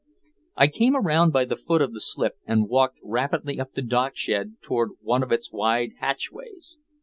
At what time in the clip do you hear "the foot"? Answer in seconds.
1.45-1.79